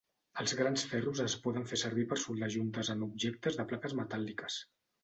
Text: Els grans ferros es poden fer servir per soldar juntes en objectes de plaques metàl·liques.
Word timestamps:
Els 0.43 0.53
grans 0.61 0.85
ferros 0.93 1.21
es 1.25 1.35
poden 1.43 1.69
fer 1.73 1.79
servir 1.83 2.07
per 2.15 2.19
soldar 2.25 2.51
juntes 2.59 2.93
en 2.97 3.05
objectes 3.11 3.63
de 3.63 3.71
plaques 3.75 3.99
metàl·liques. 4.03 4.63